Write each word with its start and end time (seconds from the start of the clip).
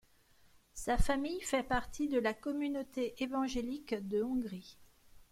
Sa 0.73 0.97
famille 0.97 1.41
fait 1.41 1.61
partie 1.61 2.07
de 2.07 2.17
la 2.17 2.33
communauté 2.33 3.13
évangélique 3.21 3.93
de 4.07 4.23
Hongrie. 4.23 4.79